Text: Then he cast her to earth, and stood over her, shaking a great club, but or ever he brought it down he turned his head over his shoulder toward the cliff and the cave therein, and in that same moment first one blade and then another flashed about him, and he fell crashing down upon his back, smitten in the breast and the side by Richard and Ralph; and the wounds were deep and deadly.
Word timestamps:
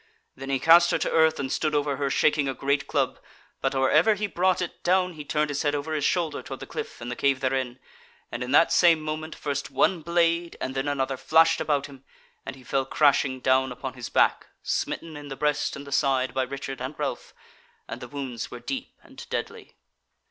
Then 0.35 0.49
he 0.49 0.57
cast 0.57 0.89
her 0.89 0.97
to 0.97 1.11
earth, 1.11 1.39
and 1.39 1.51
stood 1.51 1.75
over 1.75 1.97
her, 1.97 2.09
shaking 2.09 2.49
a 2.49 2.55
great 2.55 2.87
club, 2.87 3.19
but 3.61 3.75
or 3.75 3.91
ever 3.91 4.15
he 4.15 4.25
brought 4.25 4.59
it 4.59 4.83
down 4.83 5.13
he 5.13 5.23
turned 5.23 5.51
his 5.51 5.61
head 5.61 5.75
over 5.75 5.93
his 5.93 6.03
shoulder 6.03 6.41
toward 6.41 6.59
the 6.59 6.65
cliff 6.65 7.01
and 7.01 7.11
the 7.11 7.15
cave 7.15 7.39
therein, 7.39 7.77
and 8.31 8.41
in 8.41 8.49
that 8.51 8.71
same 8.71 8.99
moment 8.99 9.35
first 9.35 9.69
one 9.69 10.01
blade 10.01 10.57
and 10.59 10.73
then 10.73 10.87
another 10.87 11.17
flashed 11.17 11.61
about 11.61 11.85
him, 11.85 12.03
and 12.47 12.55
he 12.55 12.63
fell 12.63 12.83
crashing 12.83 13.41
down 13.41 13.71
upon 13.71 13.93
his 13.93 14.09
back, 14.09 14.47
smitten 14.63 15.15
in 15.15 15.27
the 15.27 15.35
breast 15.35 15.75
and 15.75 15.85
the 15.85 15.91
side 15.91 16.33
by 16.33 16.41
Richard 16.41 16.81
and 16.81 16.97
Ralph; 16.97 17.35
and 17.87 18.01
the 18.01 18.07
wounds 18.07 18.49
were 18.49 18.59
deep 18.59 18.95
and 19.03 19.29
deadly. 19.29 19.75